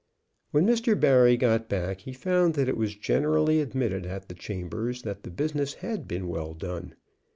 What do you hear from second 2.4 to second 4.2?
that it was generally admitted